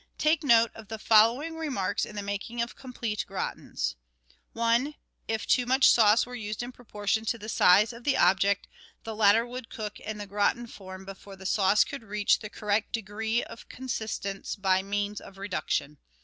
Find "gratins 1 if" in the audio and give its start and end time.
3.29-5.45